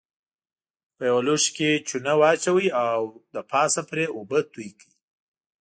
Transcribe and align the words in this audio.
په 0.95 1.01
یوه 1.09 1.21
لوښي 1.27 1.49
کې 1.57 1.71
چونه 1.87 2.11
واچوئ 2.19 2.67
او 2.91 2.99
پاسه 3.51 3.81
پرې 3.89 4.05
اوبه 4.15 4.39
توی 4.53 4.69
کړئ. 4.79 4.89